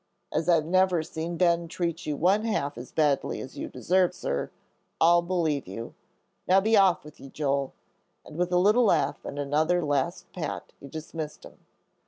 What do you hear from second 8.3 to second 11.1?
with a little laugh and another last pat he